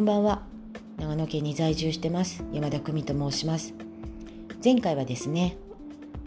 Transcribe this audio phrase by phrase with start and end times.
[0.00, 0.40] こんばんは。
[0.96, 2.42] 長野県に在住してます。
[2.54, 3.74] 山田久美と申します。
[4.64, 5.58] 前回はですね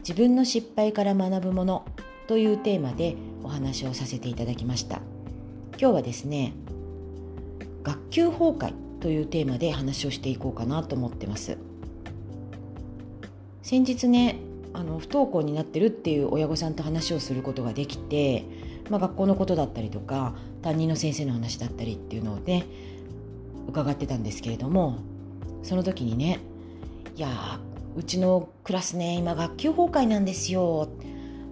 [0.07, 1.83] 自分の失敗から学ぶもの
[2.27, 5.01] というテーマでお話をさせていただきました。
[5.79, 6.53] 今日はですね
[7.81, 11.57] 学級崩壊というテーマで話をしていこうかなと思ってます。
[13.63, 14.37] 先日ね
[14.73, 18.45] あの不登校になってるっていう親御さんと話をすることができて、
[18.91, 22.67] まあ、学校のことだったりとか担任の先生の話だったりっていうのをね
[23.67, 24.99] 伺ってたんですけれども
[25.63, 26.39] その時にね
[27.15, 27.59] 「いや
[27.95, 30.89] うちのクラスね今学級崩壊なんですよ」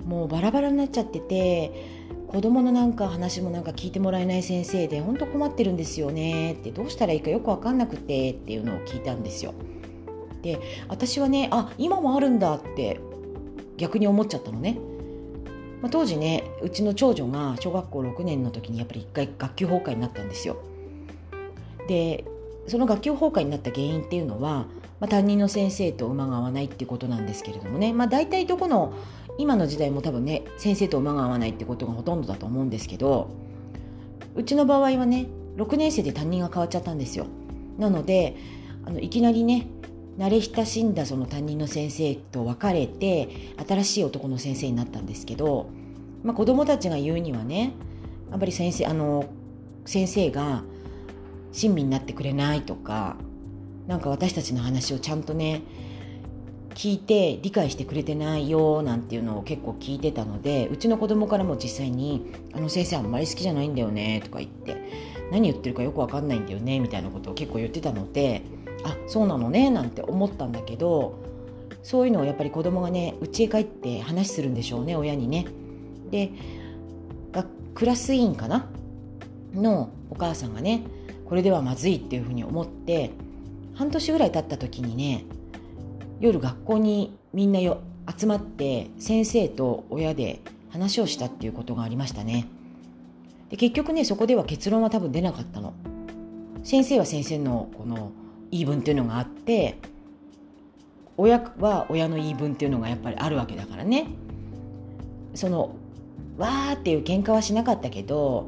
[0.05, 1.71] もうバラバラになっちゃってて
[2.27, 9.53] 子供のなんか話もなんか聞いてもらえない先生で本当困ってるんですよねってどうしたらいいかよく分かんなくてっていうのを聞いたんですよ。
[10.41, 12.99] で私はねあ今もあるんだって
[13.77, 14.77] 逆に思っちゃったのね。
[15.81, 20.57] まあ、当時ねうちの長女が小学校6年の時にやっぱり一回学級崩壊になったんですよ。
[21.87, 22.25] で
[22.67, 24.65] その学級崩壊になった原因っていうのは、
[24.99, 28.93] まあ、担任の先生と馬が合わないっていうことなんですけれどもね、まあ、大体どこの
[29.37, 33.31] 今の時代も多分ね先生と馬が合わないってことがほとんどだと思うんですけど
[34.35, 37.25] うちの場合はね6年生で担任が変わっちゃったんですよ。
[37.77, 38.35] なので
[38.85, 39.67] あのいきなりね
[40.17, 43.29] 慣れ親しんだその担任の先生と別れて
[43.67, 45.69] 新しい男の先生になったんですけど、
[46.23, 47.73] まあ、子供たちが言うにはね
[48.29, 49.25] やっぱり先生あの
[49.85, 50.63] 先生が
[51.51, 53.17] 親身になってくれないとか
[53.87, 55.61] なんか私たちの話をちゃんとね
[56.73, 64.77] 聞いて理解してくれてないよなんていうのを結構聞いてたのでうちの子供からも実際に「あの先生あんまり好きじゃないんだよね」とか言って
[65.31, 68.43] 「何言ってるかよく分かんないんだよね」みたいなことを結構言ってたので
[68.83, 71.15] 「あそうなのね」なんて思ったんだけど
[71.83, 75.45] そういうのをやっぱり子供がね家へ帰って話するんでしょうね親にね。
[76.09, 76.31] で
[77.73, 78.67] クラス委員かな
[79.53, 80.83] のお母さんがね
[81.31, 83.11] これではまずいっていうふうに思って
[83.75, 85.23] 半年ぐらい経った時にね
[86.19, 90.41] 夜学校にみんなよ集まって先生と親で
[90.71, 92.49] 話をしたっていうことがありましたね。
[93.49, 95.73] で結局ねそこでは結論は多分出なかったの。
[96.65, 98.11] 先生は先生のこの
[98.51, 99.77] 言い分っていうのがあって
[101.15, 104.07] 親は親の言い分っていうのがやっぱりあるわけだからね。
[105.33, 105.75] その
[106.37, 108.47] わーっていう喧嘩はしなかったけど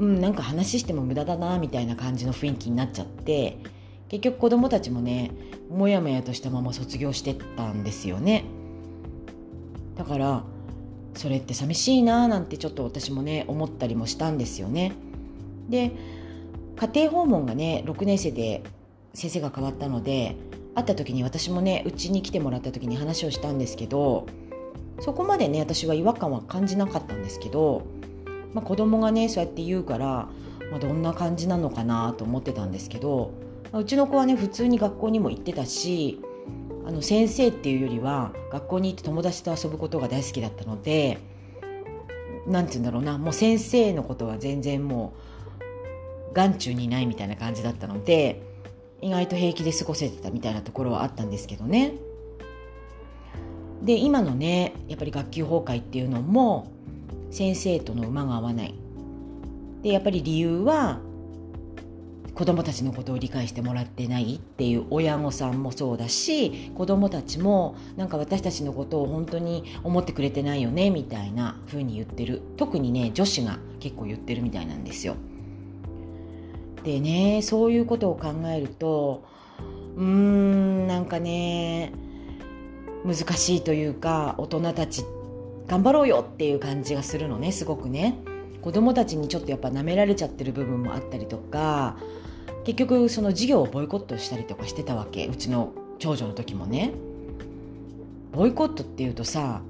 [0.00, 3.58] うん、なんか話しても無駄だなみたいな感じの雰囲気になっちゃって
[4.08, 5.30] 結局子どもたちもね
[5.68, 8.44] もやもやとしたまま卒業してったんですよね。
[9.96, 10.42] だから
[11.14, 14.92] それって寂しいななんてちょっと私もね思ったりもしたんですよね。
[15.68, 15.92] で
[16.76, 18.62] 家庭訪問がね6年生で
[19.12, 20.34] 先生が変わったので
[20.74, 24.26] 会った時に私もねうちに来てもらった時に話をしたんですけど
[25.00, 27.82] そこまでね私は違和感は感じなかったんですけど
[28.54, 30.28] まあ、子供がねそうやって言うから、
[30.70, 33.32] まあ、どんな感じなのかなと思ってたんですけど、
[33.72, 36.20] まあ、うちの子はね普通に学校にも行ってたし
[36.86, 41.18] あの先生っていうよりは学校に行って友達と遊ぶことが大好きだったので
[42.46, 45.14] 何て言うんだろうなもう先生のことは全然も
[46.30, 48.42] う眼中にないみたいな感じだったので
[49.00, 51.94] 意外と平気で過ごせてたみたいなところはあったんですけどね。
[53.82, 56.70] で今のねやっぱり学級崩壊っていうのも
[57.30, 58.74] 先生との馬が合わない
[59.82, 61.00] でやっぱり理由は
[62.34, 75.16] 子どもたちのことを理解してもらってないっていう親御さんもそうだし子どもたちもなんか私たちのことを本当に思ってくれてないよねみたいな風に言ってる特にね女子が結構言ってるみたいなんですよ。
[76.82, 79.22] でねそういうことを考えると
[79.96, 81.92] うーんなんかね
[83.04, 85.19] 難しいというか大人たちって
[85.70, 88.18] 頑張ろうよっていう感じがするのねすごくね。
[88.60, 91.96] 子供たちにちょっとやっぱ舐められちゃってる部分もあったりとか
[92.64, 96.90] 結局その授業をボイコットしたりとかしてたわけうちの長女の時もね。
[98.32, 99.62] ボイコットっていうとさ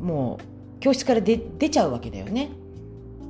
[0.00, 0.38] も
[0.78, 2.50] う教室から出ちゃうわけだよね。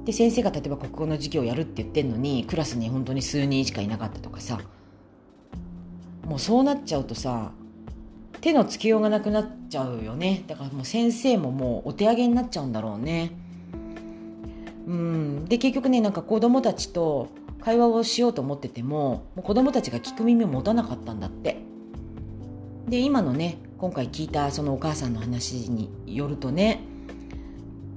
[0.05, 4.61] で先生が例えば国語の授業をやるって言ってんのにクラスに本当に数人しかいなかったとかさ
[6.27, 7.53] もうそうなっちゃうとさ
[8.41, 10.45] 手のつけようがなくなっちゃうよね。
[10.47, 13.33] だからもう先生ももうお手上げになっちゃうんだろうね。
[14.87, 15.45] うん。
[15.47, 17.29] で結局ねなんか子供たちと
[17.61, 21.59] 会話をしようと思っててももう子供たちが聞く耳を持たなかったんだって。
[22.89, 26.81] で今のね今回聞いたそのお母さんの話によるとね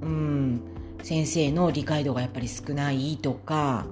[0.02, 0.62] うん。
[1.04, 3.86] 先生の理解度がやっぱり少ないとか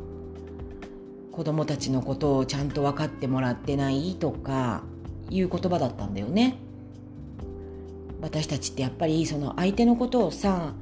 [1.31, 4.83] 子供たちのことをちゃんと分かってもらってないとか
[5.29, 6.57] いう言葉だったんだよね。
[8.21, 10.73] 私たちってやっぱりその相手のことをさ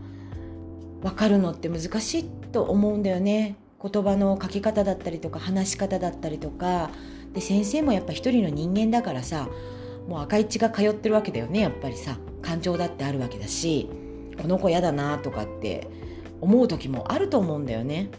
[1.01, 3.55] 分かるのって難しいと思うんだよね。
[3.81, 6.89] 言葉の書き方だったりとか話し方だったりとか。
[7.33, 9.49] で先生もやっぱ一人の人間だからさ
[10.07, 12.17] もう赤い血が通ってるわけだよねやっぱりさ。
[12.43, 13.89] 感情だってあるわけだし
[14.39, 15.87] この子嫌だなとかって
[16.41, 18.11] 思う時もあると思うんだよね。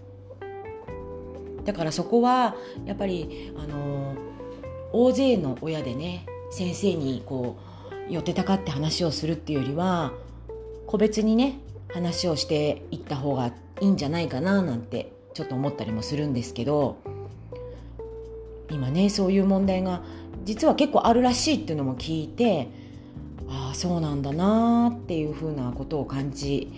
[1.64, 4.14] だからそこはやっぱりあの
[4.96, 7.58] 大勢の親でね先生にこ
[8.08, 10.12] う寄ってたかって話をするっていうよりは
[10.86, 11.58] 個別にね
[11.92, 16.98] 話をしていった方がいいんじゃないかななんてちょっと思ったりもするんですけど
[18.70, 20.04] 今ねそういう問題が
[20.44, 22.68] 実は結構あるらしいっていうのも聞いて
[23.48, 26.72] ああそうなんだなっていうふうなことを感じ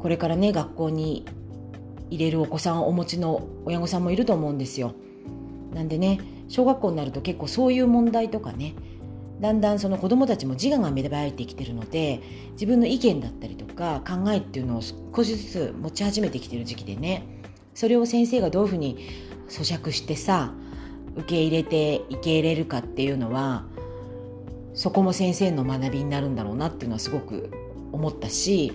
[0.00, 1.26] これからね学校に
[2.08, 4.94] 入れるお子さんをお持ちの親御さんもいると思うんですよ。
[5.74, 8.74] なんでね小学校になると結構そういう問題とかね
[9.40, 12.20] だんだんその子どもたちも自我が芽生えてきてるので
[12.52, 17.26] 自分の意見だったりとか考えっていうのを少しずつ持ち始めてきてる時期でね
[17.74, 18.98] それを先生がどういうふうに
[19.48, 20.52] 咀嚼してさ
[21.16, 23.64] 受け入れて受け入れるかっていうのは
[24.74, 27.50] そこも先生の学びになるんだろうなっていうのはすごく
[27.92, 28.72] 思ったし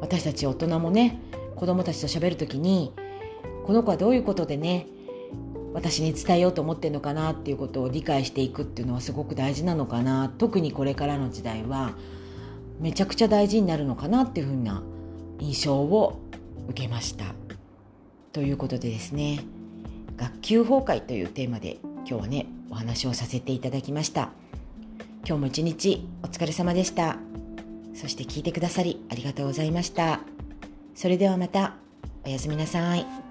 [0.00, 1.20] 私たち大人もね
[1.56, 2.92] 子供たちと喋る時に
[3.66, 4.86] この子はどういうことでね
[5.72, 11.92] 私に伝えようと思ってるのかなっていうことを理解していくっていうのはすごく大事なのかな特にこれからの時代は
[12.80, 14.82] めちゃくちゃ大事になるのかなっていうふうな
[15.38, 16.20] 印象を
[16.68, 17.34] 受けました。
[18.32, 19.40] ということでですね
[20.16, 24.30] 学級崩壊というテーマで今日はねお話をさせていただきました
[25.26, 27.16] 今日も一日お疲れ様でした
[27.94, 30.20] そして聞いてくださりありがとうございました
[30.94, 31.74] それではまた
[32.24, 33.29] おやすみなさい。